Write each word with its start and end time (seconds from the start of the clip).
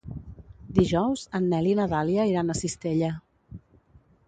Dijous 0.77 1.25
en 1.41 1.45
Nel 1.51 1.69
i 1.73 1.77
na 1.81 1.87
Dàlia 1.93 2.27
iran 2.33 2.51
a 2.55 2.59
Cistella. 2.63 3.13